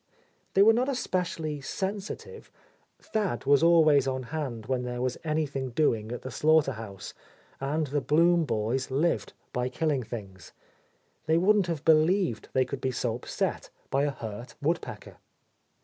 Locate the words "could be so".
12.65-13.13